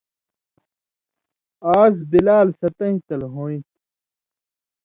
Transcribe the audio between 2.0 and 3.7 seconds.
بِلال ستَئیں تل ہُوئینت۔